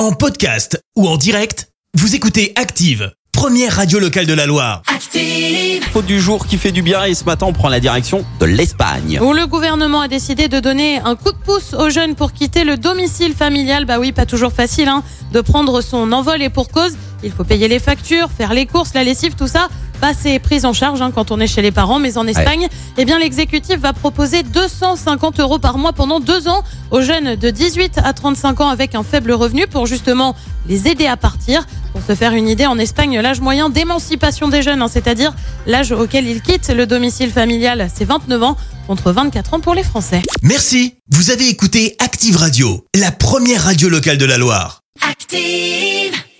[0.00, 4.80] En podcast ou en direct, vous écoutez Active, première radio locale de la Loire.
[4.86, 5.82] Active.
[5.92, 8.46] Faute du jour qui fait du bien et ce matin on prend la direction de
[8.46, 9.20] l'Espagne.
[9.20, 12.64] Où le gouvernement a décidé de donner un coup de pouce aux jeunes pour quitter
[12.64, 13.84] le domicile familial.
[13.84, 15.02] Bah oui, pas toujours facile hein,
[15.34, 18.94] de prendre son envol et pour cause, il faut payer les factures, faire les courses,
[18.94, 19.68] la lessive, tout ça.
[20.00, 22.68] Bah, c'est prise en charge hein, quand on est chez les parents, mais en Espagne,
[22.96, 27.50] eh bien l'exécutif va proposer 250 euros par mois pendant deux ans aux jeunes de
[27.50, 30.34] 18 à 35 ans avec un faible revenu pour justement
[30.68, 31.66] les aider à partir.
[31.92, 35.34] Pour se faire une idée, en Espagne, l'âge moyen d'émancipation des jeunes, hein, c'est-à-dire
[35.66, 39.82] l'âge auquel ils quittent le domicile familial, c'est 29 ans contre 24 ans pour les
[39.82, 40.22] Français.
[40.42, 44.80] Merci, vous avez écouté Active Radio, la première radio locale de la Loire.
[45.08, 45.59] Active.